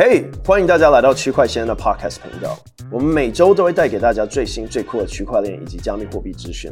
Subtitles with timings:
[0.00, 2.56] 嘿，欢迎大家来到区块先生的 Podcast 频道。
[2.88, 6.70] 我们每周都会带给大家最新最酷的区块链以及加密货币资讯。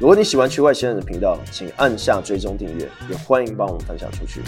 [0.00, 4.42] 如果你喜欢区块先生的频道，请按下追踪订阅，也欢迎帮我们分享出去。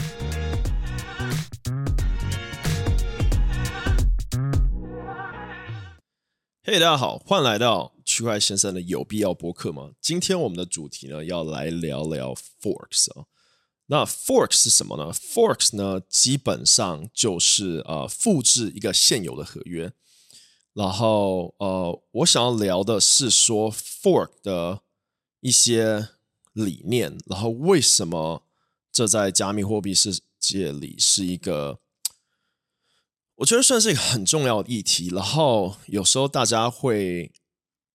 [6.64, 9.90] 嘿，大家好，欢迎来到区块先生的有必要播客吗？
[10.00, 13.26] 今天我们的主题呢，要来聊聊 Forks 啊。
[13.90, 19.90] 那 fork 是什么呢？Forks 呢，基本上就是呃复制一个现有的合约。
[20.74, 24.82] 然后呃，我想要聊的是说 Fork 的
[25.40, 26.10] 一些
[26.52, 28.42] 理念，然后为什么
[28.92, 31.80] 这在加密货币世界里是一个，
[33.36, 35.08] 我觉得算是一个很重要的议题。
[35.08, 37.32] 然后有时候大家会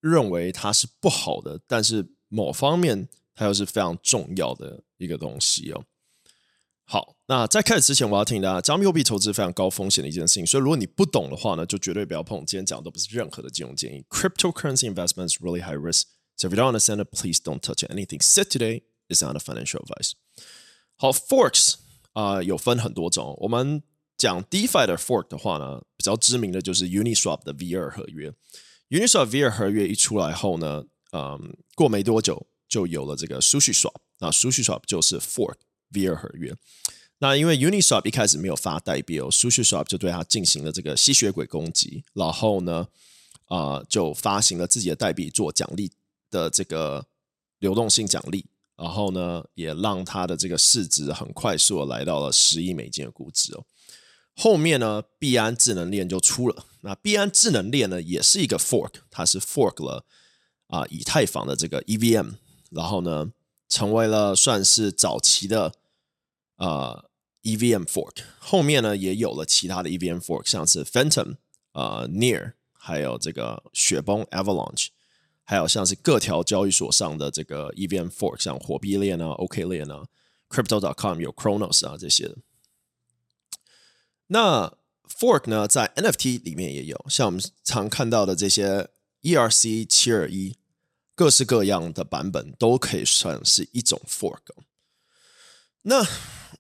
[0.01, 3.07] 认为它是不好的，但是某方面。
[3.35, 5.83] 它又是非常重要的一个东西哦。
[6.85, 12.45] 好，那在开始之前，我要提醒大家，加密货币投资非常高风险的一件事情，所以如果你不懂的话呢，就绝对不要碰。
[12.45, 14.03] 今天讲的都不是任何的金融建议。
[14.09, 16.03] Cryptocurrency investments really high risk,
[16.35, 19.39] so if you don't understand it, please don't touch anything said today is not a
[19.39, 20.11] financial advice.
[20.97, 21.75] 好，Forks
[22.11, 23.35] 啊、呃，有分很多种。
[23.39, 23.81] 我们
[24.17, 28.33] 讲 DeFi 的 Fork 的话呢，比较知名的就是 Uniswap 的 V2 合约。
[28.89, 32.45] Uniswap V2 合约一出来后呢，嗯，过没多久。
[32.69, 35.57] 就有了这个 SushiSwap，那 SushiSwap 就是 Fork
[35.93, 36.53] V2 合约。
[37.19, 42.87] 那因为 Uniswap 一开始没有发代币哦，SushiSwap 就对它进行了这个吸血鬼攻击，然后呢，
[43.47, 45.91] 啊、就发行了自己的代币做奖励
[46.29, 47.05] 的这个
[47.59, 53.63] 流动性奖励，然后呢，也让它的这个市值很快速的来到了十亿美金的估值哦。
[54.35, 60.03] 后面呢，币安智能链就出了，那币安智能链呢，也是一个 Fork，它是 Fork 了
[60.67, 62.33] 啊、以太坊的这个 EVM。
[62.71, 63.31] 然后呢，
[63.69, 65.71] 成为了算是早期的
[66.57, 67.09] 呃
[67.43, 68.17] EVM fork。
[68.39, 71.35] 后面呢，也有了其他的 EVM fork，像是 Phantom、
[71.73, 74.87] 呃 Near，还有这个雪崩 Avalanche，
[75.43, 80.05] 还有像是各条交易所上的这个 EVM fork，像火币链啊、OK 链啊、
[80.49, 82.35] Crypto.com 有 Cronos 啊这些。
[84.27, 84.73] 那
[85.07, 88.89] fork 呢，在 NFT 里面也有，像我们常看到的这些
[89.21, 90.57] ERC 七二一。
[91.15, 94.39] 各式各样的版本都可以算是一种 fork。
[95.83, 96.05] 那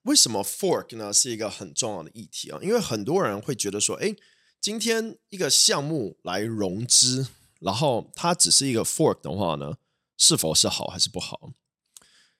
[0.03, 2.59] 为什么 fork 呢是一个很重要的议题啊？
[2.61, 4.15] 因为很多人会觉得说，哎，
[4.61, 7.27] 今天一个项目来融资，
[7.59, 9.77] 然后它只是一个 fork 的话呢，
[10.17, 11.51] 是否是好还是不好？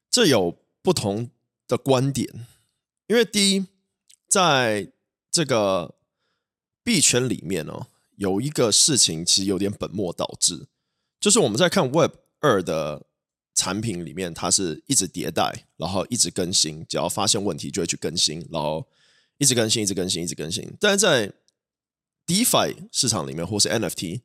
[0.10, 1.30] 这有不同
[1.68, 2.48] 的观点。
[3.08, 3.66] 因为第一，
[4.28, 4.92] 在
[5.32, 5.96] 这个
[6.84, 10.68] 币圈里面呢，有一个事情其实有点本末倒置。
[11.20, 13.06] 就是我们在看 Web 二的
[13.54, 18.88] 产品里面，它是一直迭代，然后一直更新，只要发现问题就会去更新，然后
[19.38, 20.74] 一直更新，一直更新，一直更新。
[20.80, 21.34] 但是在
[22.26, 24.22] DeFi 市场里面，或是 NFT，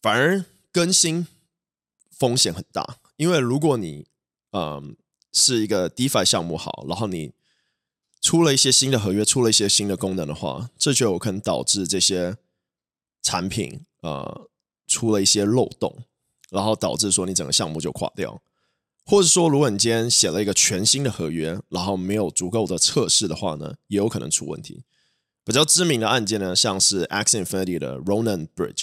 [0.00, 1.26] 反而更新
[2.10, 4.06] 风险很大，因为如果你
[4.52, 4.96] 嗯
[5.32, 7.32] 是一个 DeFi 项目好，然后你
[8.20, 12.36] 出了一些新的合约，出了一些新的功能的话，这就有可能导致这些
[13.22, 14.46] 产品呃。
[14.90, 16.02] 出了一些漏洞，
[16.50, 18.42] 然后导致说你整个项目就垮掉，
[19.06, 24.84] 或者说如果你今天写了一个全新的合约，然后没有足够的测试的话呢，也有可能出问题。
[25.44, 28.82] 比较知名的案件呢，像是 Axie Infinity 的 Ronan Bridge，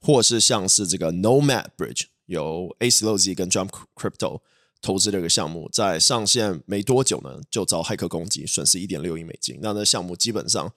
[0.00, 4.40] 或是像是这个 Nomad Bridge，由 aslo z 跟 Jump Crypto
[4.80, 10.72] 投资的一个项目，在上线没多久呢，就遭骇客攻击，损失一点六亿美金，那那项目基本上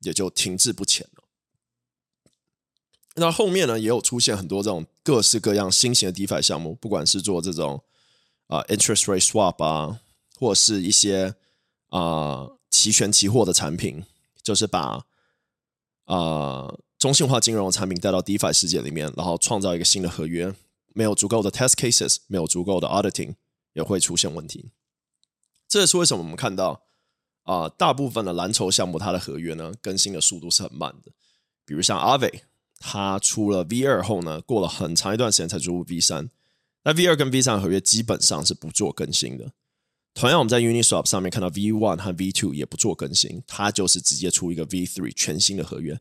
[0.00, 1.24] 也就停滞不前了。
[3.16, 7.82] 那后面呢，也有出现很多这种各式各样新型的 DeFi 项目，不管是做这种
[8.48, 10.02] 啊、interest rate swap 啊，
[10.38, 11.34] 或者是一些
[11.88, 14.04] 啊、期权期货的产品，
[14.42, 15.06] 就是把
[16.04, 20.54] 啊、中心化金融的产品带到 DeFi 世界里面，然后创造一个新的合约，
[20.92, 23.36] 没有足够的 test cases，没有足够的 auditing，
[23.72, 24.72] 也会出现问题。
[25.66, 26.82] 这也是为什么我们看到
[27.44, 31.10] 啊、大部分的蓝筹项目它的合约呢更新的速度是很慢的，
[31.64, 32.42] 比如像 Aave。
[32.78, 36.30] 它出了 V 二后呢，过了很长一段时间才出 V 三。
[36.84, 39.52] 那 V 二跟 V 三合约基本上是不做更新的。
[40.14, 46.00] 同样，我们在 Uniswap 上面看到 V one 和 V two 也不做更新，它就是直接出一个 V three 全新的合约。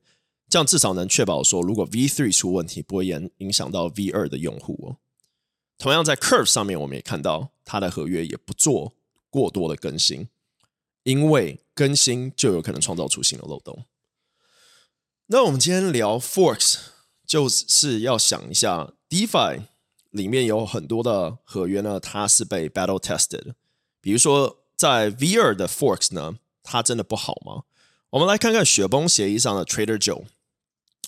[0.50, 4.98] 这样至少能确保说，如果 V three 出问题，不会影影响到 V 二的用户哦。
[5.78, 8.94] 同样，在 Curve 上面，我们也看到它的合约也不做
[9.30, 10.28] 过多的更新，
[11.04, 13.86] 因为更新就有可能创造出新的漏洞。
[15.30, 16.78] 那我们今天聊 Forks，
[17.26, 19.64] 就是要想一下 DeFi
[20.12, 23.54] 里面有很多的合约呢，它是被 battle tested。
[24.00, 27.64] 比如说，在 V2 的 Forks 呢，它真的不好吗？
[28.12, 30.24] 我们来看看雪崩协议上的 Trader Joe，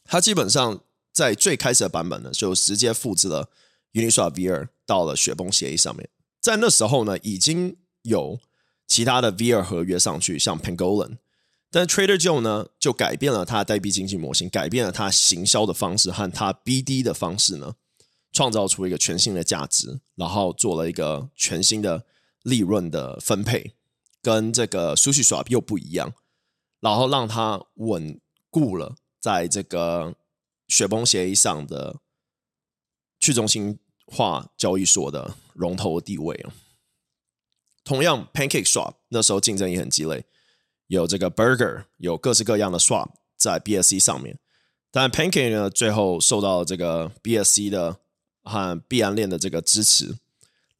[0.04, 0.82] 它基本上
[1.14, 3.50] 在最开始的版本呢，就直接复制了
[3.94, 6.10] Uniswap V2 到了雪崩协议上面。
[6.42, 8.38] 在那时候呢，已经有
[8.86, 11.20] 其他的 V2 合约上去，像 Pangolin，
[11.72, 17.76] 但 Trader Joe 呢，就改变了它的代币经济模型，改变了它行销的方式和它 BD 的方式呢，
[18.32, 22.06] 创造出一个全新的价值，然后做了一个全新的
[22.42, 23.74] 利润的分配，
[24.22, 26.14] 跟这个 SushiSwap 又不一样，
[26.80, 28.20] 然后让它稳
[28.50, 30.16] 固了在这个
[30.68, 31.98] 雪崩协议上的
[33.20, 33.78] 去中心
[34.08, 36.46] 化交易所的龙头地位。
[37.84, 40.26] 同样，PancakeSwap 那时候竞争也很激烈，
[40.90, 44.40] 有这个 Burger，有各式各样的 Swap 在 BSC 上面，
[44.92, 48.00] 但 Pancake 呢，最后受到这个 BSC 的
[48.44, 50.18] 和币安链的这个支持，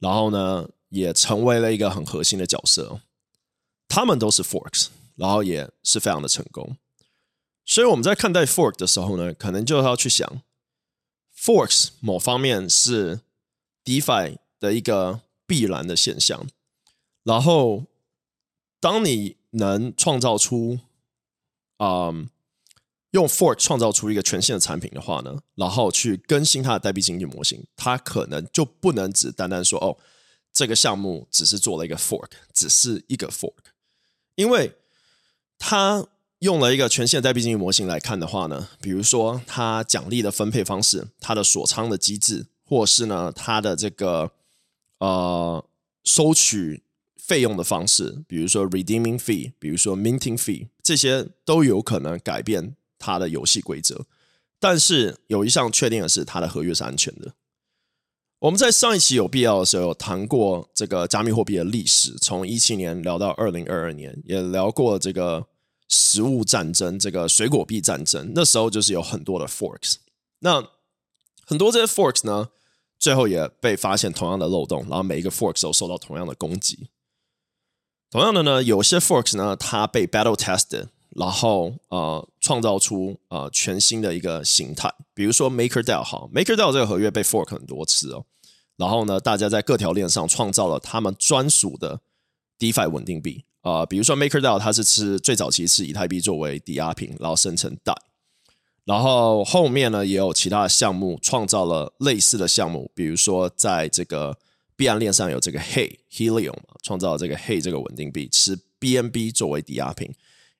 [0.00, 3.00] 然后呢，也成为了一个很核心的角色。
[3.88, 6.76] 他们都是 Forks，然后也是非常的成功。
[7.64, 10.42] 所以我们在看待 Fork 的时候呢，可能就要去想
[11.38, 13.20] ，Forks 某方面是
[13.84, 16.48] DeFi 的一个必然的现象。
[17.22, 17.84] 然后，
[18.80, 20.78] 当你能创造出，
[21.78, 22.28] 嗯，
[23.10, 29.98] 用 fork 创造出一个全新的产品的话呢，然后去更新它的代币经济模型，它可能就不能只单单说哦，
[30.52, 33.72] 这个项目只是做了一个 fork，只是一个 fork，
[34.36, 34.76] 因为
[35.58, 36.06] 它
[36.38, 44.30] 用了一个全新的代币经济模型来看的话呢，比如说它奖励的分配方式，它的锁仓的机制，或是呢它的这个
[44.98, 45.64] 呃
[46.04, 46.84] 收取。
[47.30, 54.04] 费用的方式，比如说 redeeming fee，比如说 minting fee，这些都有可能改变它的游戏规则。
[54.58, 57.34] 但是有一项确定的是，它的合约是安全的。
[58.40, 65.46] 我们在上一期有必要的时候有谈过这个加密货币的历史，从一七年聊到二零二二年，也聊过这个
[65.86, 68.32] 食物战争，这个水果币战争。
[68.34, 69.94] 那时候就是有很多的 forks，
[70.40, 70.68] 那
[71.46, 72.48] 很多这些 forks 呢，
[72.98, 76.88] 最后也被发现同样的漏洞，然后每一个 forks 都受到同样的攻击。
[78.10, 84.92] 同样的呢，有些 forks 呢，它被 battle tested，然后呃，创造出呃全新的一个形态。
[85.14, 88.24] 比如说 MakerDAO 哈，MakerDAO 这个合约被 fork 很多次哦。
[88.76, 92.00] 然后呢，大家在各条链上创造了他们专属的
[92.58, 93.86] DeFi 稳定币、呃。
[93.86, 97.94] 比如说 MakerDAO 它是吃最早期是以太币作为抵押品，然后生成 DAI。
[98.84, 104.36] 然后后面呢，也有其他的项目创造了类似的项目，比如说在这个。
[104.80, 110.10] 币安链上有这个 Hey Helium 创造这个 Hey 这个稳定币，吃 BNB 作为抵押品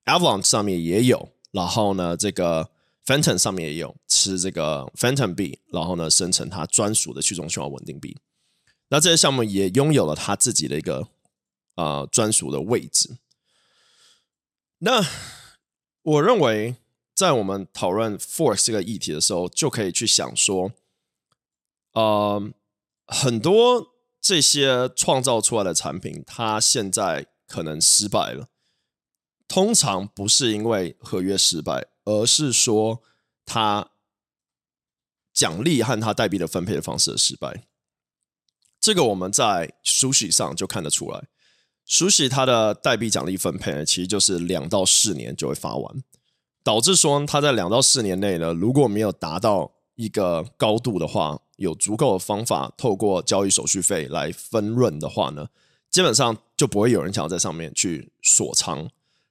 [0.05, 2.69] ，Avalanche 上面也有，然后呢，这个
[3.03, 8.15] Phantom 上面也有吃这个 Phantom 币，然后呢，生成它专属的去中心化稳定币。
[8.89, 11.07] 那这些项目也拥有了它自己的一个、
[11.73, 13.17] 呃、专属的位置。
[14.77, 15.03] 那
[16.03, 16.75] 我认为，
[17.15, 20.73] 在我们讨论 Fork 这个议题的时候，就可以去想说，
[21.93, 22.51] 呃，
[23.07, 23.87] 很多。
[24.21, 28.47] 这些创造出来的产品，它现在可能失败了。
[29.47, 33.01] 通常不是因为合约失败，而是说
[33.43, 33.89] 它
[35.33, 37.65] 奖励和它代币的分配的方式的失败。
[38.79, 41.27] 这个我们在苏西上就看得出来。
[41.83, 46.03] 苏西它的代币奖励分配呢，其实就是两到四年就会发完，
[46.63, 55.47] 导致说它在两到四年内呢，如果没有达到一个高度的话，有足够的方法透过交易手续费来分润的话呢，
[55.89, 58.89] 基本上就不会有人想要在上面去锁仓。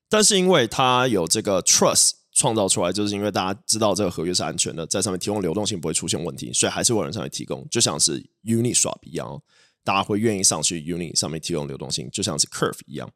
[0.08, 9.42] 但是因为它有这个 trust 创造出来，就是因为大家知道这个合约是安全的，在上面提供流动性不会出现问题，所以还是有人上面提供，就像是 Uniswap 一样哦，
[9.84, 13.10] 大家会愿意上去 Uni 上面提供流动性，就像是 Curve 一样，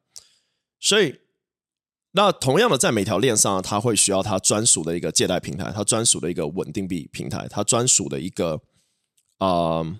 [0.79, 1.21] 所以。
[2.17, 8.61] 那同样的，在每条链上，它会需要它专属的一个借贷平台，它专属的一个稳定币平台，它专属的一个
[9.37, 9.99] 呃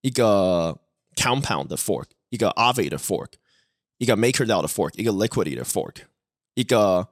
[0.00, 0.78] 一个
[1.14, 3.32] compound 的 fork，一个 ave 的 fork，
[3.98, 6.04] 一个 MakerDAO 的 fork，一个 liquidity 的 fork，
[6.54, 7.08] 一个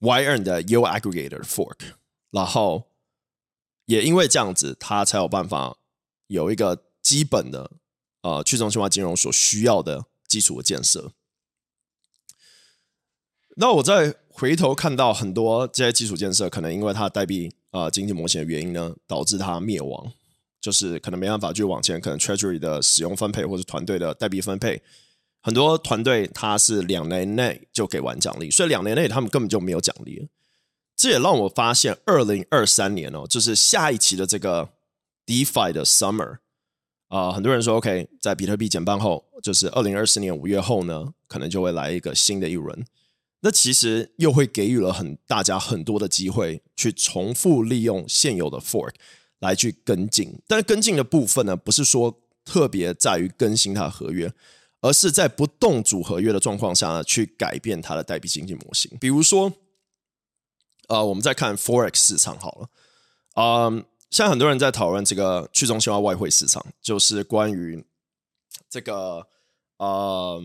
[0.00, 1.78] yrn 的 Yield Aggregator 的 fork，
[2.30, 2.90] 然后
[3.86, 5.76] 也因为这样子，它才有办法
[6.28, 7.70] 有一个基本的
[8.22, 11.12] 呃去中心化金融所需要的基础的建设。
[13.56, 20.12] 那我再回头看到很多这些基础建设，可能因为它代币啊经济模型的原因呢，导致它灭亡，
[20.64, 24.80] 就是可能没办法去往前，可能 Treasury 的使用分配或者团队的代币分配，
[25.42, 30.26] 很多团队它是两年内就给完奖励，所以两年内他们根本就没有奖励。
[30.96, 34.70] 这也让我发现，二零二三年哦，就是下一期的这个
[35.26, 36.38] DeFi 的 Summer
[37.08, 42.82] 啊、很多人说 OK，在比特币减半后，就是二零二四年五月后呢，可能就会来一个新的一轮。
[43.40, 48.94] 那其实又会给予了很大家很多的机会去重复利用现有的 fork
[49.44, 54.32] 来去跟进，但是跟进的部分呢，不是说特别在于更新它的合约，
[54.80, 58.90] 而是在不动主合约的状况下呢，去改变它的代币经济模型。
[58.98, 59.52] 比如说，
[60.88, 62.68] 呃，我们再看 Forex 市场好了，
[63.34, 67.84] 嗯，现在很多人在讨论这个去中心化外汇市场，就是关于
[68.68, 69.28] 这个，
[69.76, 70.42] 呃，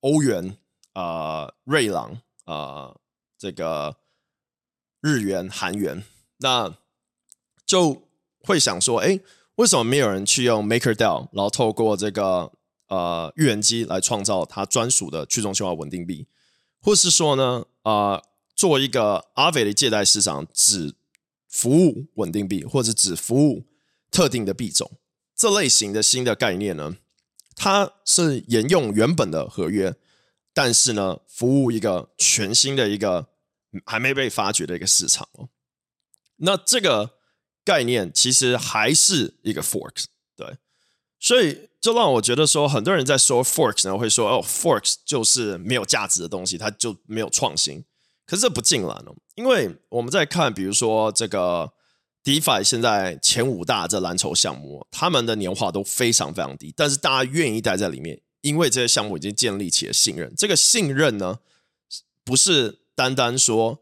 [0.00, 0.56] 欧元。
[0.98, 2.96] 啊、瑞郎啊、
[3.36, 3.94] 这个
[5.02, 6.02] 日元、韩元，
[6.38, 6.74] 那
[7.66, 8.08] 就
[8.38, 9.20] 会想说，哎，
[9.56, 12.52] 为什么没有人去用 MakerDAO，然后透过这个
[12.88, 16.26] 呃预言机来创造它专属的去中心化稳定币，
[16.80, 20.94] 或是说呢，啊、呃，做一个 a v 的借贷市场，只
[21.48, 23.66] 服务稳定币，或者只服务
[24.10, 24.92] 特定的币种，
[25.34, 26.96] 这类型的新的概念呢，
[27.56, 29.94] 它是沿用原本的合约。
[30.54, 33.28] 但是呢，服务一个全新的一个
[33.84, 35.50] 还没被发掘的一个市场哦。
[36.36, 37.15] 那这个
[37.66, 40.04] 概念其实还是一个 forks，
[40.36, 40.56] 对，
[41.18, 47.84] 所以就让我觉得说，很多人在说 forks 呢，会说哦，forks 就是没有价值的东西，它就没有创新。
[48.24, 51.72] 可是这不尽然哦，因为我们在看，比如说这个
[52.22, 58.20] DeFi 现在前五大这蓝筹项目，他们的年化都非常非常低，但是大家愿意待在里面。
[58.42, 61.40] 因为这些项目已经建立起了信任，这个信任呢，
[62.22, 63.80] 不是单单说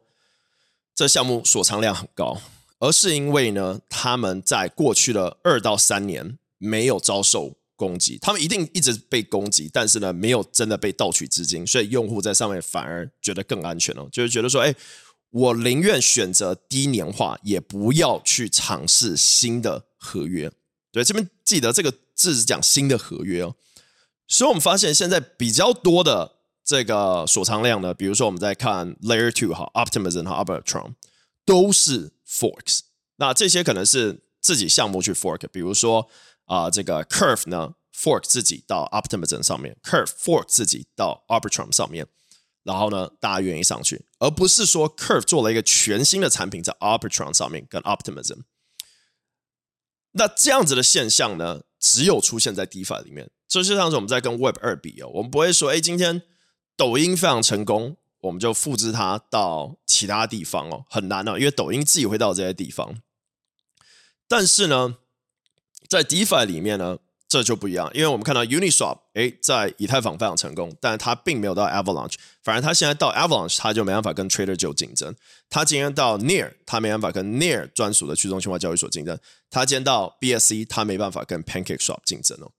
[0.94, 2.40] 这项目锁仓量很高，
[2.84, 14.74] 而是因为呢，他们在过去的二到三年没有遭受攻击，他们一定一直被攻击，但是呢，没有真的被盗取资金，所以用户在上面反而觉得更安全了，就是觉得说，哎，
[15.30, 20.52] 我宁愿选择低年化，也不要去尝试新的合约。
[20.92, 23.54] 对，这边记得这个字是讲新的合约哦。
[24.28, 30.92] 所以，我们发现现在比较多的这个锁仓量呢，比如说我们在看 Layer Two 哈，Optimism 和 Arbitrum
[31.44, 32.80] 都是 Forks。
[33.16, 36.08] 那这些可能是自己项目去 Fork，比如说
[36.46, 42.06] 啊、这个 Curve 呢 Fork 自己到 Optimism 上面，Curve Fork 自己到 Arbitrum 上面，
[42.62, 48.40] 然后呢，大家愿意上去，而不是说 Curve 做了一个全新的产品在 Arbitrum 上面跟 Optimism。
[50.12, 53.30] 那这样子的现象呢，只有出现在 DeFi 里面。
[53.46, 56.22] 就像是我们在跟 Web 二比哦，我们不会说，哎，今天
[56.76, 62.96] 抖音非常成功，我们就复制它到其他地方哦，很难哦，因为抖音自己会到这些地方。
[64.26, 64.96] 但是呢，
[65.88, 75.14] 在 DeFi 里面呢，这就不一样，因为我们看到 Uniswap，哎，在以太坊非常成功，但它并没有到 Avalanche，反而它现在到 Avalanche，它就没办法跟 Trader Joe 竞争。
[75.50, 79.18] 它今天到 Near，它没办法跟 Near 专属的去中心化交易所竞争。
[79.50, 82.52] 它今天到 BSC，它没办法跟 PancakeSwap 竞争哦。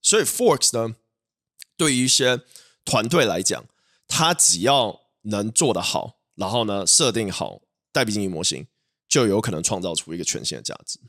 [0.00, 0.96] 所以 Forks 呢，
[1.76, 2.40] 对于一些
[2.84, 3.64] 团队来讲，
[4.16, 8.64] 它只要能做得好，然后呢，设定好代币经济模型，
[9.08, 11.00] 就有可能创造出一个全新的价值。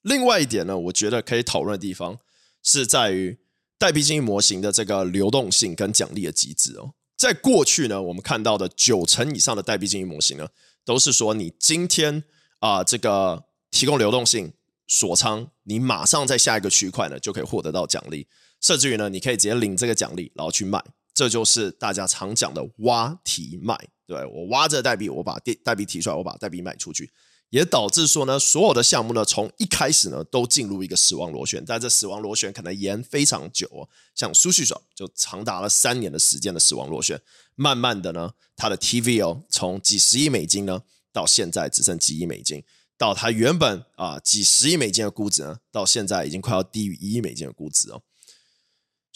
[0.00, 2.18] 另外一点呢，我觉得可以讨论的地方
[2.62, 3.38] 是在于
[3.76, 6.94] 代币经济模型的这个流动性跟奖励的机制哦。
[7.18, 10.48] 在过去呢，我们看到的九成以上的代币经济模型呢，
[10.82, 12.24] 都是说你今天
[12.60, 14.54] 啊、这个提供流动性。
[14.88, 18.28] 锁仓，你马上在下一个区块呢就可以获得到奖励，
[18.60, 20.80] 甚至于呢，你可以直接领这个奖励，然后去卖，
[21.16, 23.74] 这就是大家常讲的挖提卖。
[24.06, 27.10] 对，我挖这代币，我把代代币提出来，我把代币卖出去，
[27.48, 37.18] 也导致说呢，所有的项目呢，从一开始呢都进入一个死亡螺旋，但这死亡螺旋可能延非常久哦，像苏旭爽就长达了三年的时间的死亡螺旋，
[37.54, 40.82] 慢慢的呢，它的 TVL 从几十亿美金呢，
[41.12, 42.62] 到现在只剩几亿美金。
[42.98, 48.00] 到它原本啊几十亿美金的估值呢，到现在已经快要低于一亿美金的估值哦。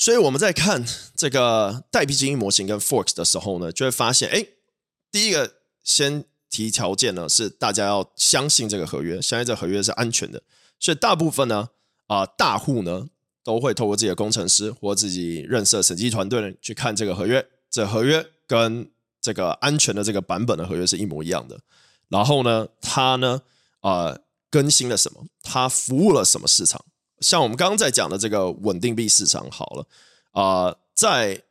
[0.00, 0.82] 所以我们在看
[1.14, 4.46] 这个代币经营模型跟 Forks 的时候呢，就会发现，哎，
[5.12, 10.42] 第一个先提条件呢是大家要相信这个合约，相信这个合约是安全的。
[10.78, 11.68] 所以大部分呢
[12.06, 13.08] 啊大户呢
[13.44, 18.90] 都会透过自己的工程师或自己认识的审计团队呢去看这个合约，这合约跟
[19.20, 21.60] 这个安全的这个版本的合约是一模一样的。
[22.08, 23.42] 然后呢，它呢。
[23.82, 24.14] 啊、
[24.50, 25.24] 更新了什么？
[25.42, 26.84] 它服务了什么市场？
[27.20, 29.86] 像我们刚刚在讲的这个稳定币市场，好了，
[30.32, 31.42] 啊、在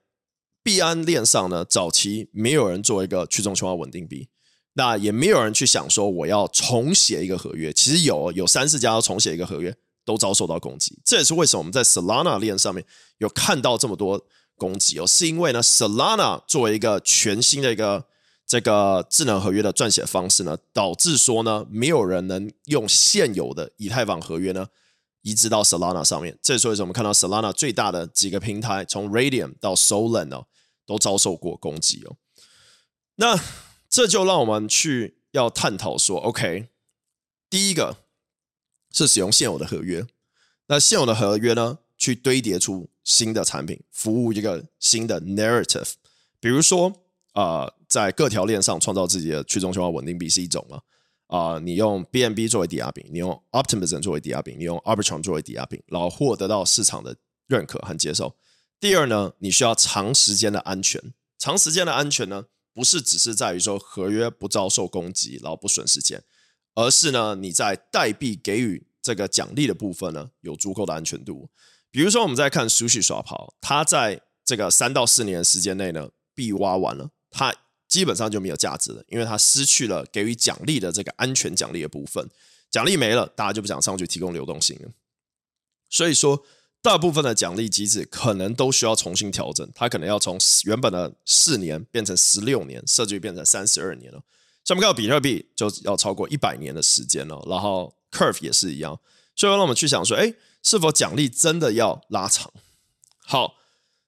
[0.62, 4.28] 币安链上呢，早期没有人做一个去中心化稳定币，
[4.74, 7.72] 那也没有人去想说我要重写一个合约。
[7.72, 11.00] 其实有有三四家要重写一个合约，都遭受到攻击。
[11.06, 12.84] 这也是为什么我们在 Solana 链上面
[13.20, 14.26] 有看到这么多
[14.58, 18.06] 攻击哦，是因为呢，Solana 作为一个全新的一个。
[18.50, 24.66] 这个智能合约的撰写方式呢，导致说呢，没有人能用现有的以太坊合约呢
[25.22, 26.38] 移植到 Solana 上面。
[26.42, 30.48] 这所以我们看到 Solana 最大的几个平台，从 Radium 到 Solana 哦，
[30.86, 32.16] 都遭受过攻击哦。
[33.16, 33.40] 那
[33.90, 36.70] 这就让我们去要探讨说，OK，
[37.50, 37.98] 第一个
[38.92, 40.06] 是使用现有的合约，
[40.68, 45.94] 那现有的合约呢，去堆叠出新的产品，服务一个新的 narrative。
[46.40, 46.94] 比如说，
[47.34, 50.84] 啊、在各条链上创造自己的去中心化稳定币是一种了。
[51.30, 57.16] 呃，你用 BNB 作为抵押品，你用 Optimism 作为抵押品，你用 Arbitrum 作为抵押品，然后获得到市场的
[57.48, 58.36] 认可和接受。
[58.80, 61.14] 第二呢，你需要长时间的安全。
[61.38, 66.24] 长时间的安全呢，不是只是在于说合约不遭受攻击，然后不损时间，
[66.74, 71.50] 而是呢，你在代币给予这个奖励的部分呢，有足够的安全度。
[71.92, 77.54] 比如说，我们在看 Sushi Swap，它在这个三到四年的时间内呢，币挖完了，它
[77.90, 82.30] 基本上就没有价值了，因为它失去了给予奖励的这个安全奖励的部分，
[82.72, 84.92] 奖励没了，大家就不想上去提供流动性了。
[85.90, 86.46] 所以说，
[86.82, 94.22] 大部分的奖励机制可能都需要重新调整，它可能要从原本的四年变成十六年，甚至于变成三十二年了。
[94.64, 98.98] 像我们看到比特币就要超过一百年的时间了，然后 Curve 也是一样，
[99.36, 100.34] 所以让我们去想说，哎。
[100.62, 102.52] 是否奖励真的要拉长？
[103.26, 103.56] 好，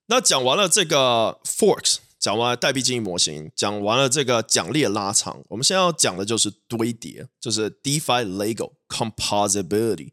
[0.08, 10.12] 那讲完了这个 Forks，讲完了代币经营模型，讲完了这个奖励的拉长，我们现在要讲的就是堆叠，就是 DeFi Lego Composability。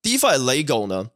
[0.00, 1.10] DeFi Lego 呢，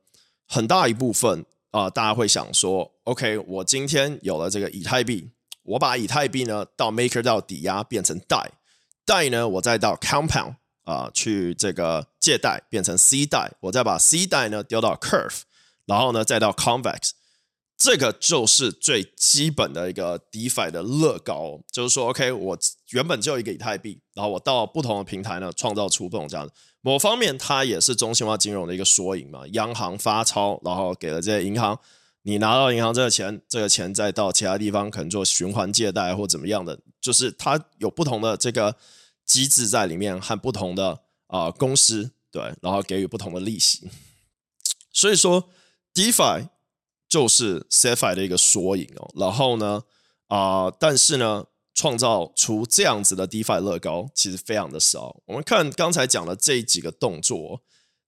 [0.47, 5.31] 很大一部分啊、大家会想说，OK，我今天有了这个以太币，
[5.63, 8.51] 我把以太币呢到 Maker 到抵押变成贷，
[9.07, 10.57] 贷呢我再到 Compound。
[10.85, 15.43] 啊、去这个借贷变成 C 贷，我再把 C 贷呢丢到 Curve，
[15.85, 17.11] 然后呢再到 Convex，
[17.79, 22.59] 这个就是最基本的一个 DeFi 的乐高，就是说，OK，我
[22.91, 26.51] 原本就一个以太币，然后我到不同的平台呢创造出不同价值。
[26.81, 31.79] 某方面，它也是中心化金融的一个缩影嘛，央行发钞，然后给了这些银行，
[32.23, 38.77] 你拿到银行这个钱，这个钱再到其他地方可能做循环借贷或怎么样的，就是它有不同的这个。
[39.29, 43.87] 机制在里面和不同的啊、公司对，然后给予不同的利息，
[44.91, 45.51] 所以说
[45.93, 46.49] DeFi
[47.09, 49.11] 就是 CFI 的一个缩影哦。
[49.17, 49.83] 然后呢
[50.29, 55.23] 啊、但是呢，创造出这样子的 DeFi 乐高其实非常的少。
[55.25, 57.63] 我们看刚才讲的这几个动作，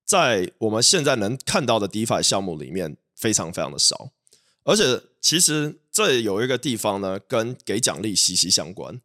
[0.05, 4.11] 在我们现在能看到的 DeFi 项目里面非常非常的少，
[4.63, 9.01] 而且其实这有一个地方呢，跟给奖励息息相关。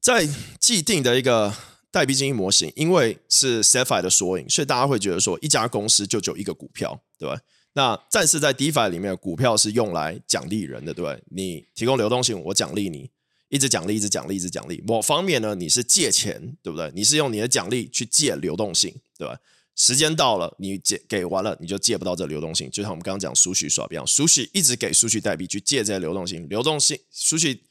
[0.00, 0.28] 在
[0.60, 1.52] 既定的一个
[1.90, 7.40] 代币经营模型，因为是 CFI 的缩影，所以大家会觉得说，一家公司就只有一个股票，对吧？
[7.74, 11.22] 那但是在 DeFi 里面，股票是用来奖励人的，对？
[11.30, 13.10] 你提供流动性，我奖励你，
[13.48, 14.82] 一直奖励，一直奖励，一直奖励。
[14.86, 16.92] 某方面呢，你是借钱，对不对？
[16.94, 19.38] 你是用你的奖励去借流动性，对吧？
[19.74, 22.70] 时间到了，你借给完了，你就借不到这流动性。
[22.70, 27.62] 就像我们刚刚讲 Sushi Swap 一样储蓄一直给储蓄代币去借这些流动性，流动性储蓄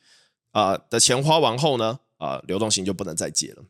[0.49, 1.99] 啊的钱花完后呢？
[2.17, 3.63] 啊、流动性就不能再借了。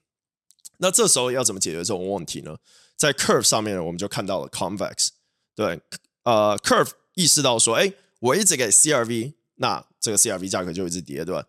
[0.77, 2.57] 那这时候要怎么解决这种问题呢？
[2.97, 5.09] 在 Curve 上面呢，我们就看到了 Convex。
[5.55, 5.79] 对，
[6.23, 11.45] 呃，Curve 意识到说，哎，我一直给 CRV，那这个 CRV 价格就一直跌，对吧？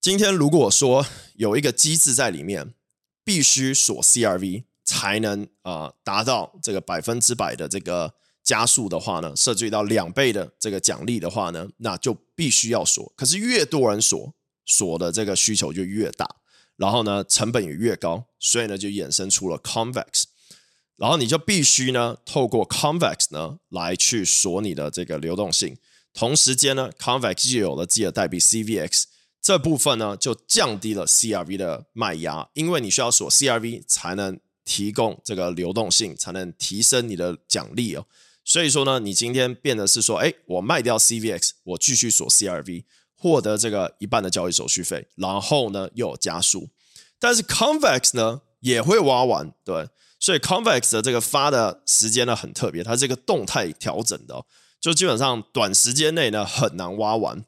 [0.00, 2.74] 今天如果说有一个机制在里面，
[3.24, 13.12] 必须锁 CRV 才能啊、呃、达到这个百分之百的这个加速的话呢，设置到两倍的这个奖励的话呢，那就必须要锁。
[13.16, 14.34] 可是越多人锁。
[14.64, 16.36] 锁的这个需求就越大，
[16.76, 20.22] 然后呢，成本也越高，所以呢就衍生出了 Convex，
[20.96, 25.76] 然后你就必须呢透过 Convex 呢来去锁你的这个流动性，
[26.12, 29.04] 同时间呢 Convex 就有了自己的代币 CVX，
[29.40, 38.06] 这部分呢就降低了 CRV 的卖压，因为你需要锁 CRV 才能提供这个流动性，才能提升你的奖励哦，
[38.44, 42.84] 所以说呢，你今天变的是说，哎，我卖掉 CVX，我继续锁 CRV。
[43.14, 46.68] 获得这个一半的交易手续费，然后呢又有加速，
[47.20, 49.88] 但是 Convex 呢也会挖完，对，
[50.22, 54.44] 所以 Convex 的这个发的时间呢很特别，它是一个动态调整的，
[54.80, 57.44] 就基本上短时间内呢很难挖完，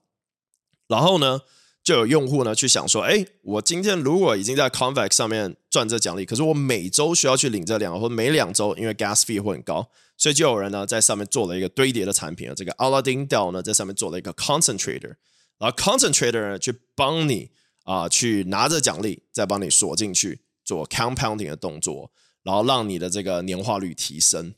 [0.88, 1.42] 然后呢
[1.84, 15.14] 就有用户呢去想说，哎，我今天如果已经在 Convex 上面赚这奖励，可是我每周需要去领这两个，或每两周因为 Gas fee 会很高，所以就有人呢在上面做了一个堆叠的产品，这个 Aladdin DAO 呢在上面做了一个 Concentrator。
[15.56, 17.52] 然后 concentrator 呢，去帮你
[17.84, 22.10] 啊、去拿着奖励，再帮你锁进去做 compounding 的动作，
[22.44, 24.54] 然后让你的这个年化率提升。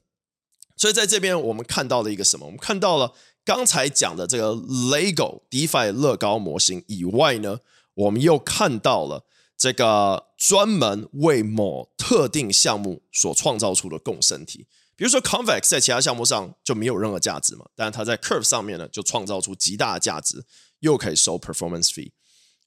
[0.76, 2.44] 所以在这边我们看到了一个什么？
[2.44, 7.60] 我们看到了刚才讲的这个 Lego DeFi 乐高模型以外呢，
[7.94, 9.24] 我们又看到了
[9.56, 14.66] 这个专门为某特定项目所创造出的共生体。
[14.94, 20.44] 比如说 Convex 在其他项目上就没有任何价值嘛，但是它在 Curve 上面呢，就创造出极大的价值。
[20.80, 22.10] 又可以收 performance fee，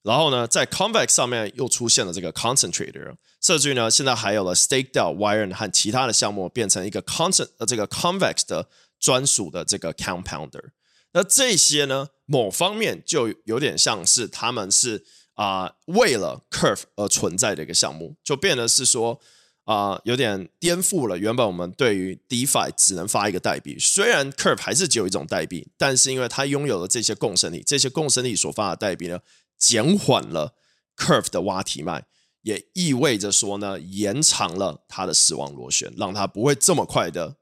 [0.02, 3.14] 然后呢，在 Convex 上面又出现了这个 Concentrator。
[3.40, 10.70] 甚至呢，现在还有了 Staked Out Wire 和其他的项目变成一个 Concent 呃这个 Convex 的专属的这个 Compounder。
[11.12, 19.18] 那这些呢，某方面就有点像是他们是啊、为了 Curve 而存在的一个项目，就变得是说
[19.64, 29.18] 啊、有点颠覆了原本我们对于 DeFi 只能发一个代币，虽然 Curve 还是只有一种代币，但是因为它拥有了这些共生力，这些共生力所发的代币呢，
[29.60, 30.56] 减缓了
[30.96, 32.06] Curve 的挖题脉。
[32.42, 37.36] 也意味着说呢，延长了它的死亡螺旋，让它不会这么快的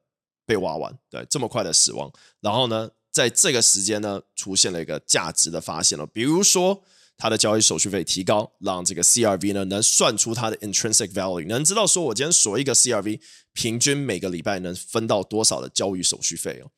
[0.44, 2.12] 被挖完，对，这么快的死亡。
[2.40, 6.82] 然后呢，在这个时间呢，出现了一个价值的发现了，比如说
[7.16, 13.20] 它的交易手续费提高，让这个 CRV 呢能算出它的 intrinsic value，能知道说我今天锁一个 CRV，
[13.52, 16.68] 平均每个礼拜能分到多少的交易手续费哦。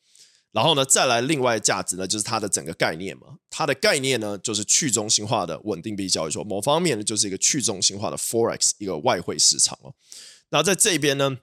[0.52, 3.38] 然后呢，再来另外价值呢，就是它的整个概念嘛。
[3.48, 6.42] 它的概念呢，就是去中心化的稳定币交易所。
[6.42, 9.94] 某方面呢，就是一个去中心化的 Forex 一个外汇市场哦。
[10.50, 11.38] 那在这边呢，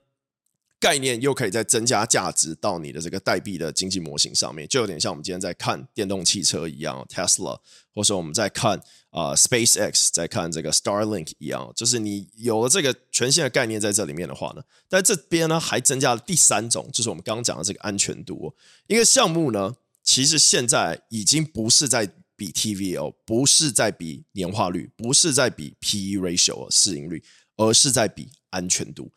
[0.80, 7.58] 概念又可以再增加价值到你的这个代币的经济模型上面，就有点像我们今天在看电动汽车一样，Tesla，
[7.94, 8.82] 或者说我们在看。
[9.18, 18.56] 啊、，SpaceX 在看这个 Starlink 一样，就是你有了这个全新的概念在这里面的话呢，在这边呢还增加了第三种，就是我们刚刚讲的这个安全度。
[18.86, 27.24] 一个项目呢，其实现在已经不是在比 TVL，不是在比年化率，不是在比 PE ratio 市盈率，
[27.56, 29.12] 而是在比安全度。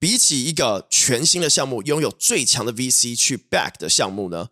[0.00, 4.48] 比起一个全新的项目，拥有最强的 VC 去 back 的项目呢，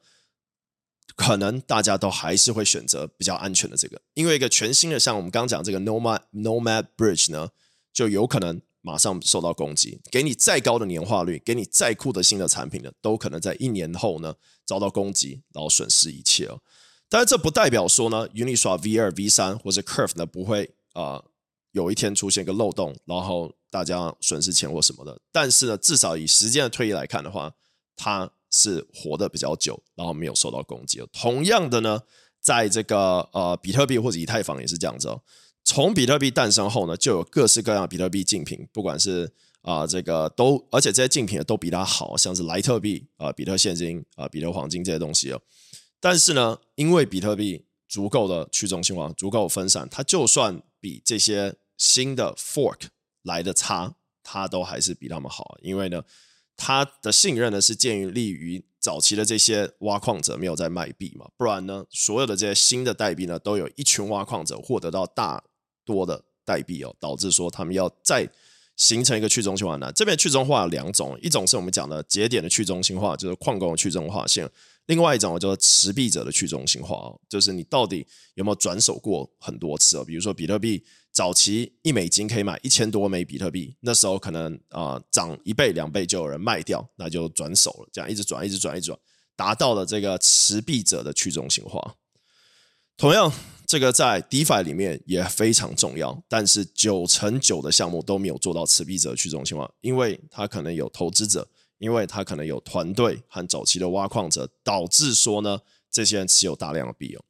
[1.19, 7.49] 可能大家都还是会选择比较安全的这个，因为一个全新的，像我们刚讲这个 Nomad Nomad Bridge 呢，
[7.93, 10.01] 就有可能马上受到攻击。
[10.13, 14.33] 给你再高的年化率，给你再酷的新的产品呢，都可能在一年后呢
[14.65, 16.61] 遭到攻击，然后损失一切哦。
[17.09, 21.21] 但是这不代表说呢，Uniswap V 二、V 三或者 Curve 呢不会啊、
[21.73, 25.21] 有一天出现一个漏洞，然后大家损失钱或什么的。
[25.33, 27.53] 但是呢，至少以时间的推移来看的话，
[27.97, 28.31] 它。
[28.51, 31.01] 是活得比较久，然后没有受到攻击。
[31.13, 32.01] 同样的呢，
[32.41, 35.21] 在这个呃比特币或者以太坊也是这样子哦。
[35.65, 39.31] 从比特币诞生后呢，就有各式各样比特币竞品，不管是
[39.61, 45.41] 啊、呃、这个都，而且这些竞品都比它好，像是莱特币啊、比特现金啊、比特黄金这些东西哦。
[46.01, 52.87] 但是呢，因为比特币足够的去中心化，足够分散，它就算比这些新的 fork
[53.23, 56.03] 来的差，它都还是比他们好，因为呢。
[56.59, 65.43] 他的信任呢是建于立于早期的这些挖矿者没有在卖币嘛，不然呢，所有的这些新的代币呢，都有一群挖矿者获得到大
[65.85, 68.29] 多的代币哦，导致说他们要再
[68.79, 69.93] 形成一个去中心化呢。
[69.93, 74.47] 这边去中心化有两种，一种是我们讲的节点的去中心化，就是矿工的去中心化线；
[74.87, 80.83] 另外一种叫做持币者的去中心化，就是你到底有没有转手过很多次哦，比如说比特币。
[81.11, 88.99] 早期一美金可以买一千多枚比特币，那时候可能啊涨一倍两倍就有人卖掉，那就转手了，这样一直转一直转一直转，
[89.35, 91.97] 达到了这个持币者的去中心化。
[92.97, 93.33] 同样，
[93.69, 101.47] 这个在 DeFi 里面也非常重要，但是九成九的项目都没有做到持币者去中心化，因为它可能有投资者，
[101.79, 107.23] 因为它可能有团队和早期的挖矿者，导致说呢这些人持有大量的币哦，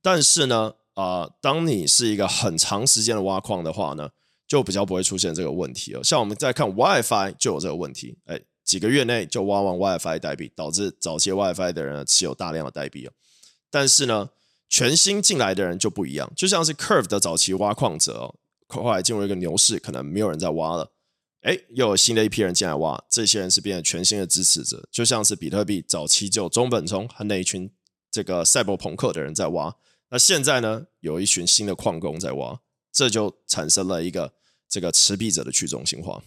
[0.00, 0.74] 但是呢。
[0.96, 4.08] 啊、当你是一个很长时间的挖矿的话呢，
[4.48, 6.02] 就比较不会出现这个问题了。
[6.02, 13.12] 像我们在看 WiFi 就有这个问题，哎，几个月内就挖完 WiFi 代币，导致早期 WiFi 的人持有大量的代币哦。
[13.70, 14.30] 但是呢，
[14.68, 18.34] 全新进来的人就不一样，就像是 Curve 的早期挖矿者哦，
[18.68, 20.90] 后来进入一个牛市，可能没有人在挖了，
[21.42, 27.70] 哎，又有新的一批人进来挖，这些人是变得全新的支持者，就像是比特币早期就中本聪和那一群
[28.10, 29.74] 这个赛博朋克的人在挖。
[30.08, 32.60] 那现在呢，有一群新的矿工在挖，
[32.92, 34.32] 这就产生了一个
[34.68, 36.22] 这个持币者的去中心化。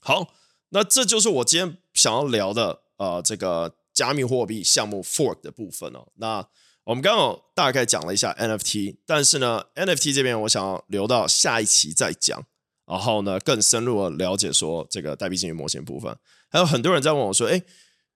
[0.00, 0.34] 好，
[0.70, 6.06] 那这就是我今天想要聊的呃，这个加密货币项目 fork 的部分哦。
[6.14, 6.48] 那
[6.88, 12.42] 我们刚刚大概讲了一下 NFT，但是呢，NFT 这边我想要留到下一期再讲，
[12.86, 16.16] 然后呢，更深入的了解说这个代币经济模型部分。
[16.48, 17.62] 还有很多人在问我说，哎，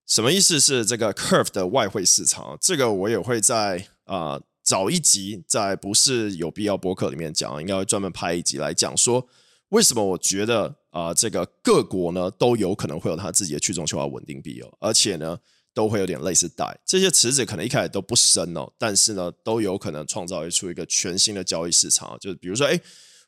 [0.07, 2.57] 什么意思是这个 Curve 的外汇市场？
[2.63, 4.33] 这个我也会在啊。
[4.33, 9.27] 呃早一集在不是有必要播客里面讲，应该会专门拍一集来讲说
[9.71, 15.37] 为什么我觉得啊、呃，这个各国呢都有可能会有它自己的去中心化稳定币哦，而且呢
[15.75, 22.81] 都会有点类似代这些池子可能一开始都不深哦，但是呢都有可能创造出一个全新的交易市场，就是比如说，哎，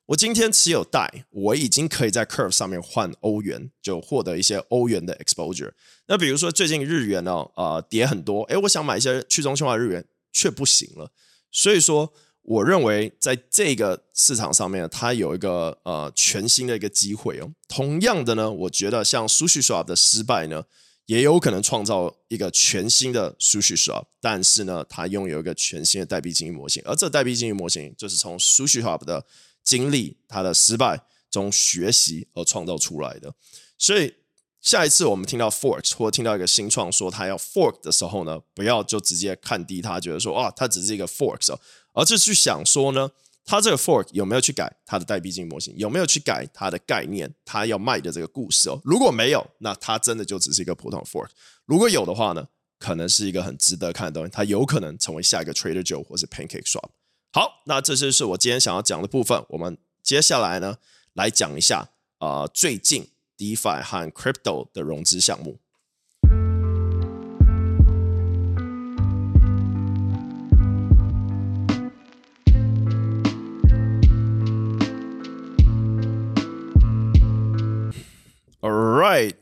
[0.06, 5.72] 我今天持有代，我已经可以在 Curve 上面换欧元，就获得一些欧元的 exposure。
[6.06, 10.04] 那比如说最近日元呢、哦，啊、呃、跌很多，哎，我想买一些去中心化日元。
[10.36, 11.12] 却不行了，
[11.52, 17.52] 所以说我认为在这个市场上面，它有一个呃全新的一个机会哦。
[17.68, 20.64] 同样的呢，我觉得像 SushiSwap 的失败呢，
[21.06, 29.24] 也有可能创造一个全新的 sushi shop，但是呢，它拥有一个全新的代币经营模型，而这代币经营模型就是从 sushi shop 的
[29.62, 30.98] 经历、它的失败
[31.30, 33.34] 中学习而创造出来的。
[33.76, 34.14] 所以
[34.60, 41.54] 下一次我们听到 forks 或听到一个新创说它要 fork 的时候呢，不要就直接看低它，觉得说啊，它只是一个 forks，
[41.92, 43.10] 而是去想说呢。
[43.44, 45.74] 他这个 fork 有没有去改他的代币经济模型？
[45.76, 47.32] 有没有去改他的概念？
[47.44, 48.80] 他要卖的这个故事哦。
[48.82, 51.28] 如果没有，那他真的就只是一个普通 fork。
[51.66, 54.30] 如果有的话呢，可能是一个很值得看的东西。
[54.32, 56.88] 它有可能成为下一个 Trader Joe 或是 Pancake Swap。
[57.32, 59.44] 好，那这就是我今天想要讲的部分。
[59.50, 60.76] 我们接下来呢，
[61.12, 65.58] 来讲一下啊、呃，最近 DeFi 和 Crypto 的融资项目。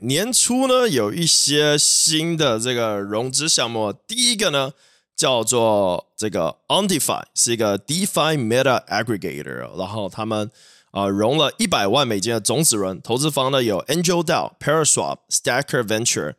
[0.00, 3.92] 年初呢，有一些新的这个融资项目。
[3.92, 4.72] 第一个呢，
[5.14, 9.76] 叫做这个 OnDefi，是一个 DeFi Meta Aggregator。
[9.78, 10.50] 然后他们
[10.90, 16.34] 啊、呃、融了一百万美金的种子轮，投资方呢有 Angel DAO、Paraswap、Stacker Venture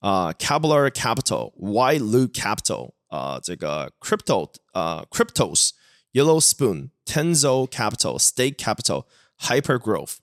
[0.00, 5.70] 啊、Capital Capital、White Loot Capital 啊、这个 Crypto 啊、Cryptos、
[6.12, 9.04] Yellow Spoon、Tenzo Capital、Stake Capital、
[9.40, 10.18] Hyper Growth。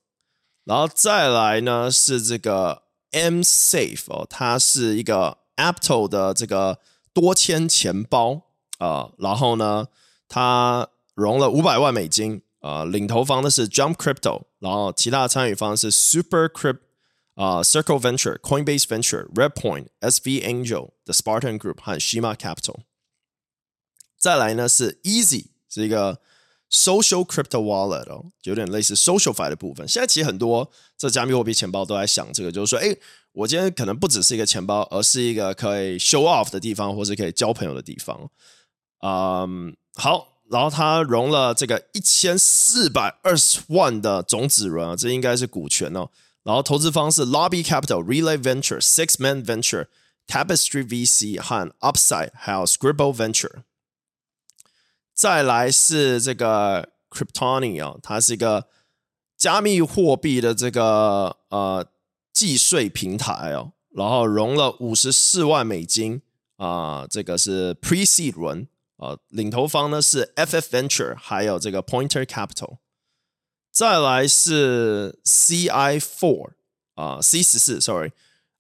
[0.66, 6.80] 然后再来呢是这个 MSafe 哦，它是一个 Apto 的这个
[7.14, 8.42] 多签钱包
[8.80, 9.88] 啊、然后呢
[10.28, 16.80] 它融了五百万美金啊、领投方的是 Jump Crypto，然后其他参与方是 Super Crypt
[17.36, 22.80] 啊、Circle Venture、Coinbase Venture、Redpoint、SV Angel、The Spartan Group 和 Shima Capital。
[24.18, 26.20] 再来呢是 Easy，是一个。
[26.72, 29.88] Social Crypto Wallet 哦，有点类似 SocialFi 的部分。
[29.88, 32.96] 现在其实很多这加密货币钱包都在想这个，就是说，哎，
[33.34, 38.30] 我今天可能不只是一个钱包，而是一个可以 show off 的地方，或是可以交朋友的地方。
[39.02, 46.10] 嗯，好，然后它融了这个一千四百二十万的种子轮啊，这应该是股权哦。
[46.44, 49.88] 然后投资方是 Lobby Capital、Relay Venture、Six Man Venture、
[50.28, 53.64] Tapestry VC 和 Upside，还有 Scribble Venture。
[55.16, 58.68] 再来是这个 Cryptony 哦，它是一个
[59.38, 61.88] 加密货币的这个呃
[62.34, 66.22] 计税平台哦，然后融了五十四万美金
[66.58, 72.80] 啊、这个是 Pre-Seed 轮啊、领投方呢是 FF Venture，还有这个 Pointer Capital。
[73.72, 76.52] 再来是 CI Four
[76.96, 78.12] 啊、C 十四，Sorry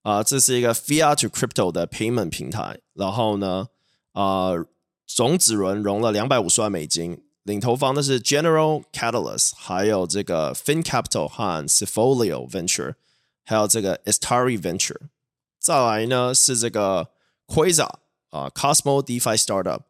[0.03, 3.67] 啊、这是一个 Fiat to Crypto 的 Payment 平台，然后呢
[4.13, 4.51] 啊。
[5.07, 12.95] 种子轮融了两百五十万美金，领投方的是 General Catalyst，还有这个 Fin Capital 和 Sefolio Venture，
[13.43, 15.09] 还有这个 Estari Venture。
[15.59, 17.09] 再来呢是这个
[17.45, 17.97] Quasar
[18.31, 19.81] 啊，Cosmo DeFi Startup，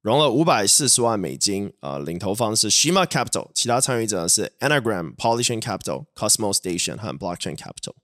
[0.00, 7.94] 融了五百四十万美金啊，领投方是 Shima Capital，其他参与者是 Anagram、Polishing Capital、Cosmo Station 和 Blockchain Capital。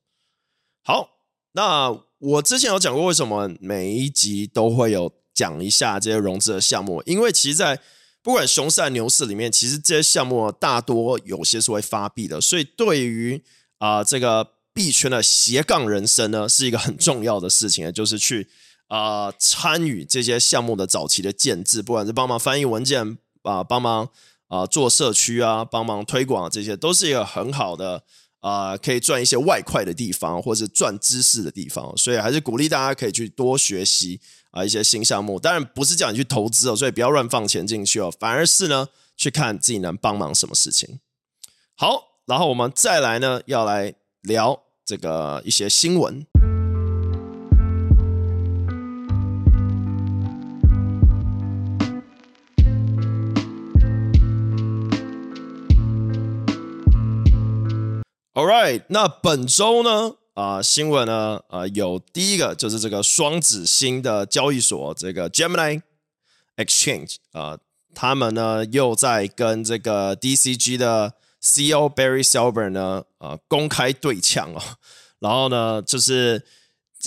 [0.83, 1.11] 好，
[1.53, 5.13] 那我之前有讲过，为什么每一集都会有。
[5.37, 7.79] 讲一下这些融资的项目，因为其实，在
[8.23, 13.41] 不管熊市还是牛市里面，其实这些项目大多有些是会发币的，所以对于
[13.79, 18.49] 啊、呃、这个币圈的斜杠人生呢，是一个很重要的事情，就是去
[18.89, 24.09] 啊、参与这些项目的早期的建制，不管是帮忙翻译文件啊、呃，帮忙
[24.49, 28.03] 啊、做社区啊，帮忙推广这些，都是一个很好的
[28.41, 34.21] 啊、可以赚一些外快的地方，或是赚知识的地方，所以还是鼓励大家可以去多学习。
[34.53, 40.99] 啊，一些新项目，当然不是叫你去投资哦，所以不要乱放钱进去哦，反而是呢，去看自己能帮忙什么事情。
[41.75, 46.27] 好，然后我们再来呢，要来聊这个一些新闻。
[58.37, 60.13] All right，那本周呢？
[60.35, 65.81] 啊、新闻呢，呃，有第一个就是这个双子星的交易所，这个 Gemini
[66.59, 67.59] Exchange 啊、呃，
[67.95, 74.61] 他们呢又在跟这个 DCG 的 CEO Barry Silver 呢，呃，公开对呛哦。
[75.21, 76.45] 然后呢，就是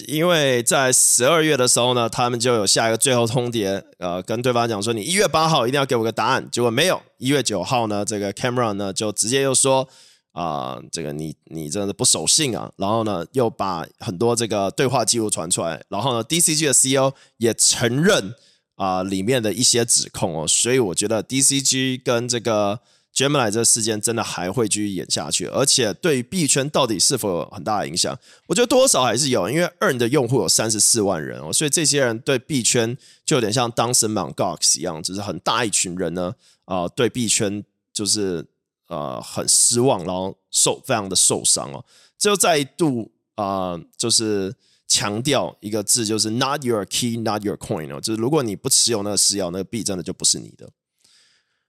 [0.08, 6.50] 因为在十二月的时候呢，他们就有下一个最后通牒，呃，跟对方讲说，你一月八号一定要给我个答案。
[6.50, 9.88] 结果没有，一月九号呢，这个 Cameron 呢就直接又说。
[10.32, 12.72] 啊、这个你你真的不守信啊！
[12.78, 15.84] 然后呢，又把很多这个对话记录传出来。
[15.90, 18.36] 然后呢，DCG 的 CEO 也承认
[18.76, 22.80] 啊、里面的一些指控哦，所以我觉得 DCG 跟这个
[23.14, 34.34] Gemini 这个事件真的还会继续演下去，而且对于币圈到底是否有很大的影响，我觉得多少还是有，因为 Earn 的用户有三十四万人哦，所以这些人对币圈就有点像当时 Mt.
[34.36, 37.62] Gox 一样，就是很大一群人呢，啊、对币圈
[37.92, 38.46] 就是
[38.90, 41.84] 呃很失望，然后受非常的受伤哦，
[42.18, 44.54] 就再一度啊、就是。
[44.92, 50.68] 强调一个字，就是 not your key, not your coin 哦，就是如果你不持有那个私钥，那个币真的就不是你的。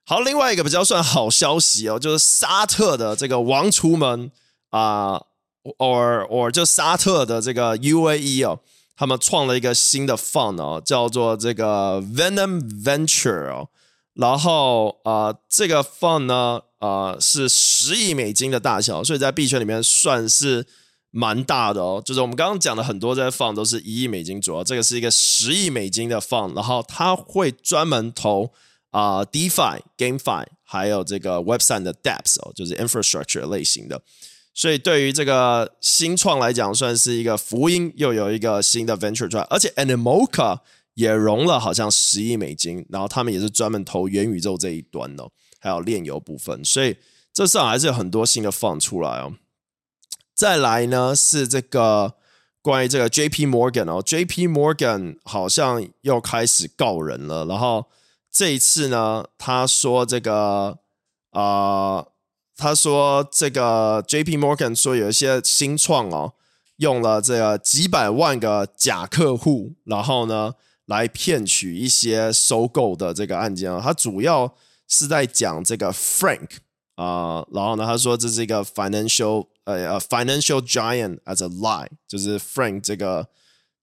[0.06, 4.32] 好，另外一个比较算好消息哦，就是沙特的这个王储们
[4.70, 5.22] 啊
[5.76, 8.60] ，or or 就沙特的这个 UAE 哦，
[8.96, 13.68] 他们创了一个新的 fund 哦，叫做这个 Venom Venture 哦，
[14.14, 20.66] 然后啊，这个 fund 呢，啊是十亿美金的大小，所以在币圈里面算是。
[21.12, 28.52] 蛮大的哦，就是我们刚刚讲的很多这些 fun 都是一亿美金左右，这个是一个十亿美金的 fund，然后它会专门投
[28.92, 34.00] 啊、DeFi、GameFi，还有这个 Web3 的 Dapps 哦，就是 infrastructure 类型的。
[34.54, 40.60] 所以对于这个新创来讲，算是一个福音，又有一个新的 venture 出来，而且 Animoca
[41.00, 45.26] 也融了好像十亿美金，然后他们也是专门投元宇宙这一端的，
[45.58, 46.96] 还有炼油部分，所以
[47.32, 49.32] 这上还是有很多新的放出来哦。
[50.34, 52.14] 再来呢是这个
[52.60, 53.46] 关于这个 J.P.
[53.46, 54.46] Morgan 哦，J.P.
[54.46, 57.46] Morgan 好像又开始告人了。
[57.46, 57.86] 然后
[58.30, 60.78] 这一次呢，他说这个
[61.30, 62.04] 啊、
[62.56, 64.36] 他说这个 J.P.
[64.36, 66.34] Morgan 说有一些新创哦，
[66.76, 70.54] 用了这个几百万个假客户，然后呢
[70.90, 73.80] 来骗取一些收购的这个案件啊。
[73.82, 74.54] 他主要
[74.86, 76.50] 是在讲这个 Frank
[76.96, 79.46] 啊、然后呢他说这是一个 financial。
[79.64, 83.28] 呃，financial giant as a lie，就是 Frank 这个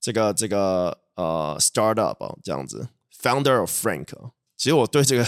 [0.02, 2.90] 这个这个呃 startup 哦，这样子
[3.22, 4.10] ，founder of Frank。
[4.58, 5.26] 其实我对这个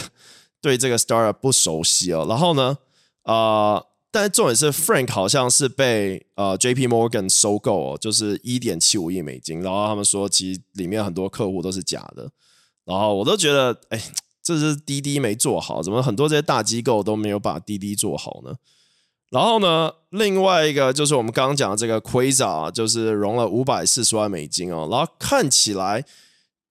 [0.59, 2.25] 对这个 startup 不熟悉哦。
[2.27, 2.77] 然后呢，
[3.23, 9.61] 呃，但是重点是 Frank 好像是被呃 JP Morgan 收购哦，就是一点七五亿美金。
[9.61, 12.31] 然后他们说，其实里面很多客户都是假的。
[12.85, 14.01] 然后我都觉得，哎，
[14.41, 18.55] 这是滴滴没做好，怎么很多这些大机构都没有把滴滴做好呢？
[19.29, 24.87] 然后呢，另外一个就是我们刚刚讲的这个 Quasar，就是融了五百四十万美金哦。
[24.89, 26.03] 然后看起来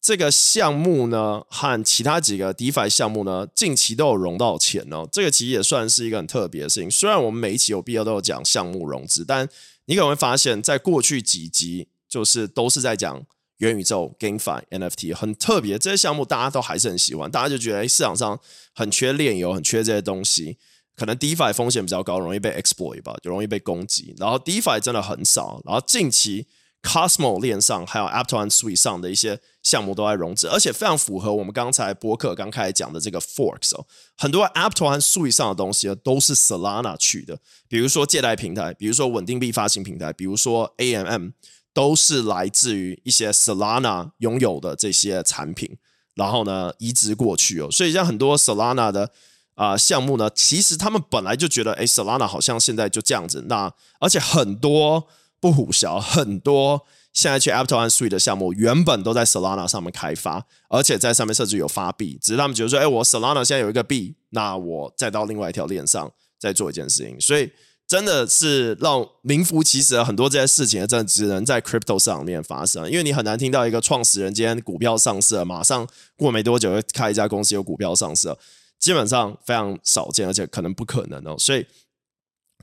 [0.00, 5.06] 这个项目呢，和其他几个 DeFi 项目呢，近期都有融到钱哦。
[5.10, 6.90] 这个其实也算是一个很特别的事情。
[6.90, 9.48] 虽然我们每一期有必要都有讲项目融资，但
[9.86, 13.22] 你可能会发现，在过去几集就是都是在讲
[13.58, 15.76] 元宇宙、GameFi、NFT，很特别。
[15.78, 18.38] 这些项目大家都还是很喜欢，大家就觉得市场上
[18.72, 20.56] 很缺链游，很缺这些东西。
[20.94, 24.14] 可能 DeFi 风险比较高，容易被 exploit 吧，就容易被攻击。
[24.16, 25.60] 然后 DeFi 真的很少。
[25.64, 26.46] 然后近期
[26.82, 33.84] Cosmo 链上还有 Aptos 和 Sui 上的一些项目都在融资，而且非常符合我们刚才播客刚开始讲的这个 Forks 哦。
[34.16, 37.38] 很多 Aptos 和 Sui 上的东西都是 Solana 去的，
[37.68, 41.32] 比如说借贷平台，比如说稳定币发行平台，比如说 AMM，
[41.74, 45.76] 都是来自于一些 Solana 拥有的这些产品，
[46.14, 47.70] 然后呢移植过去哦。
[47.70, 49.10] 所以像很多 Solana 的。
[49.58, 53.46] 啊，项目呢，其实他们本来就觉得，哎，Solana 好像现在就这样子。
[53.48, 55.08] 那而且很多
[55.40, 62.18] 不虎小，很多现在去 Aptos 和 Sui 的项目，原本都在 Solana 上面开发，而且在上面甚至有发币。
[62.20, 67.20] 只是他们觉得说，哎，我 Solana 现在有一个币，那我再到另外一条链上再做一件事情。
[67.20, 67.50] 所以
[67.86, 78.38] 真的是让名副其实的很多这些事情，真的只能在 Crypto 上面发生，因为你很难听到一个创始人今天股票上市了，马上过没多久又开一家公司有股票上市了。
[78.78, 81.34] 基本上非常少见，而且可能不可能哦。
[81.36, 81.66] 所以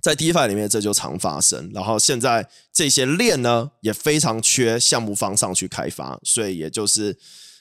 [0.06, 1.72] 在 DeFi 里面，这就常发生。
[1.74, 7.18] 然后现在这些链呢，也非常缺项目方上去开发，所以也就是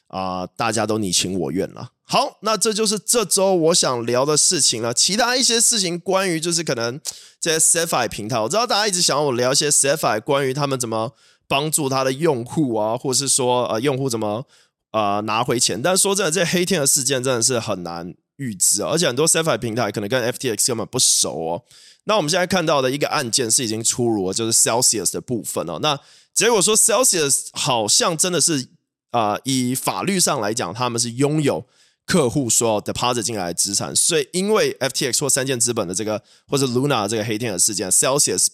[0.08, 1.92] 啊、大家都你情我愿了。
[2.02, 4.92] 好，那这就是这周我想聊的事情了。
[4.92, 7.00] 其他一些事情，关于就是可能
[7.40, 11.12] 这些 CeFi 平台，我知道大家一直想要我聊一些 CeFi，关于他们怎么
[11.48, 14.44] 帮助他的用户啊，或是说呃用户怎么
[14.92, 15.80] 呃拿回钱。
[15.80, 18.14] 但说真的，这黑天鹅事件真的是很难。
[18.36, 21.62] 预知啊，而且很多 CeFi 平台可能跟 FTX 根本不熟哦。
[22.04, 25.78] 那我们现在看到的一个案件是已经出炉了，就是 Celsius 的部分哦。
[25.80, 25.98] 那
[26.32, 28.68] 结果说 Celsius 好像真的是
[29.10, 31.64] 啊、以法律上来讲，他们是拥有
[32.04, 38.48] 客户说 deposit 进来的资产，所以因为 FTX 或三箭资本的这个或者 Luna 这个黑天鹅事件，Celsius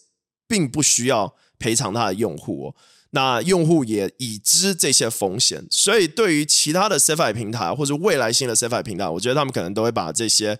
[0.46, 2.74] 并不需要赔偿他的用户哦。
[3.10, 10.58] 那用户也已知这些风险，所以对于其他的 CFI 平台或者未来新的 CFI 平台，我觉得他们可能都会把这些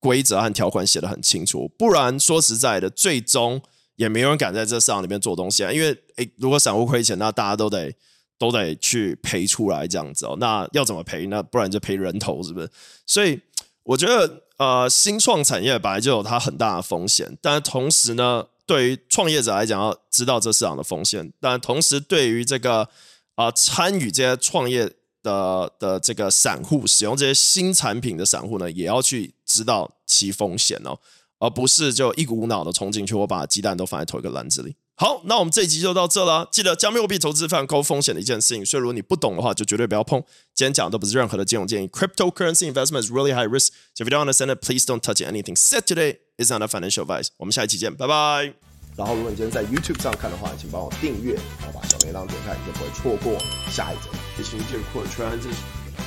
[0.00, 3.62] 规则和条款写得很清楚，不然说实在的，最终
[3.96, 5.72] 也没有人敢在这市场里面做东西啊。
[5.72, 7.94] 因为诶，如果散户亏钱，那大家都得
[8.36, 10.36] 都得去赔出来这样子哦。
[10.40, 11.40] 那要怎么赔那？
[11.42, 12.68] 不然就赔人头，是不是？
[13.06, 13.40] 所以
[13.84, 22.88] 我觉得，呃，新创产业本来就有它很大的风险，但同时呢，对于创业者来讲，要知道这市场的风险，但同时对于这个
[23.34, 24.90] 啊、参与这些创业
[25.22, 30.98] 的的这个散户，使用这些新产品的散户呢，也要去知道其风险哦。
[31.40, 34.76] 而不是就一股脑的冲进去，我把鸡蛋都放在同一个篮子里。
[34.96, 36.48] 好，那我们这一集就到这了。
[36.50, 40.22] 记得加密货币投资非常高风险的一件事情，所以如果你不懂的话，就绝对不要碰。
[40.54, 41.88] 今天讲的都不是任何的金融建议。
[41.88, 43.72] Cryptocurrency investment is really high risk.
[43.94, 46.18] So if you don't understand it, please don't touch anything said today.
[46.38, 47.28] Is not a financial advice.
[47.36, 48.52] 我们下一期见，拜拜。
[48.96, 53.36] 然后，如果你今天在 YouTube 上看的话，请帮我订阅，然后把小铃铛点开，你就不会错过
[53.68, 54.08] 下一集。
[54.36, 55.36] 谢谢你这个扩张。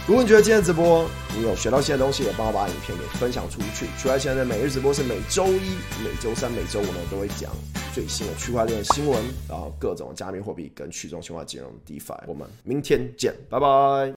[0.06, 1.06] 如果你觉得今天直播
[1.36, 3.88] 你有学到新的东西，也帮我把影片给分享出去。
[3.98, 7.52] 区块链的每日直播是每周一、每周三、每周五呢都会讲
[7.94, 12.24] 最新的区块链新闻，然后各种加密货币跟去中心化金融 DeFi。
[12.26, 13.68] 我们明天见，拜拜。